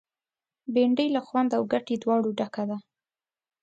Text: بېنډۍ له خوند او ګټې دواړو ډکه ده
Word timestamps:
بېنډۍ 0.73 1.07
له 1.15 1.21
خوند 1.27 1.49
او 1.57 1.63
ګټې 1.73 1.95
دواړو 2.03 2.29
ډکه 2.39 2.63
ده 2.69 2.77